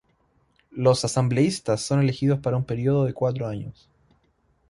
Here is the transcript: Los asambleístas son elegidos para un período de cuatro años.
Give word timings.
Los 0.71 1.05
asambleístas 1.05 1.79
son 1.81 1.99
elegidos 1.99 2.39
para 2.39 2.57
un 2.57 2.63
período 2.65 3.05
de 3.05 3.13
cuatro 3.13 3.45
años. 3.45 3.87